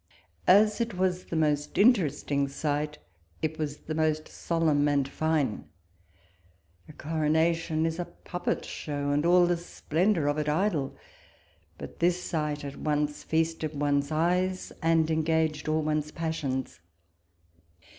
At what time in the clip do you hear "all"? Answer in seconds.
9.27-9.45, 15.67-15.83